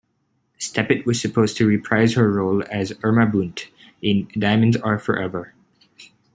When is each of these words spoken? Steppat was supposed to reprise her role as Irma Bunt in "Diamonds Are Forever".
Steppat 0.59 1.05
was 1.05 1.21
supposed 1.21 1.57
to 1.57 1.67
reprise 1.67 2.15
her 2.15 2.31
role 2.31 2.63
as 2.71 2.91
Irma 3.03 3.27
Bunt 3.27 3.67
in 4.01 4.27
"Diamonds 4.35 4.77
Are 4.77 4.97
Forever". 4.97 5.53